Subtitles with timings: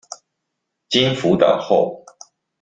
[0.89, 2.03] 經輔導後